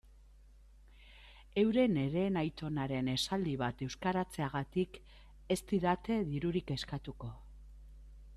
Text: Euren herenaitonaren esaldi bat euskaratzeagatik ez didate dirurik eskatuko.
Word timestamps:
Euren 1.63 1.99
herenaitonaren 2.03 3.11
esaldi 3.13 3.53
bat 3.63 3.85
euskaratzeagatik 3.89 4.99
ez 5.57 5.61
didate 5.75 6.19
dirurik 6.33 6.75
eskatuko. 6.79 7.33